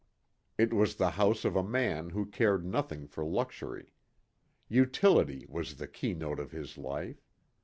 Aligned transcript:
It 0.57 0.73
was 0.73 0.95
the 0.95 1.11
house 1.11 1.45
of 1.45 1.55
a 1.55 1.61
man 1.63 2.09
who 2.09 2.25
cared 2.25 2.65
nothing 2.65 3.05
for 3.05 3.23
luxury. 3.23 3.93
Utility 4.67 5.45
was 5.47 5.75
the 5.75 5.87
key 5.87 6.15
note 6.15 6.39
of 6.39 6.49
his 6.49 6.75
life. 6.75 7.29